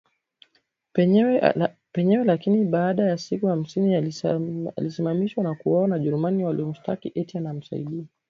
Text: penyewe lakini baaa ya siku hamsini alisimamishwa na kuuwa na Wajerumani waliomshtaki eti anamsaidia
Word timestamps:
penyewe 1.93 2.23
lakini 2.25 2.65
baaa 2.65 2.93
ya 3.03 3.17
siku 3.17 3.47
hamsini 3.47 3.95
alisimamishwa 4.77 5.43
na 5.43 5.55
kuuwa 5.55 5.87
na 5.87 5.95
Wajerumani 5.95 6.43
waliomshtaki 6.45 7.11
eti 7.15 7.37
anamsaidia 7.37 8.03